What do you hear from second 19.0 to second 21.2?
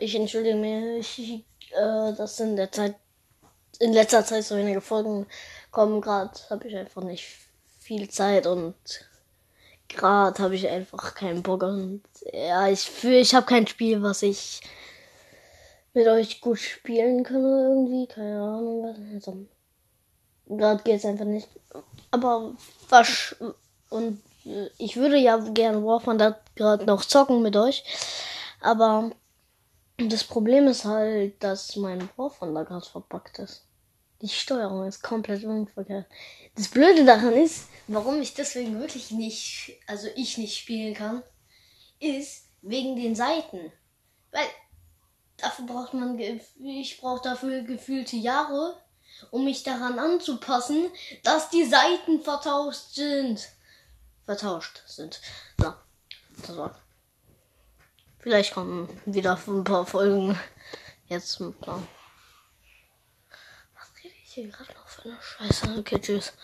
Also, gerade geht es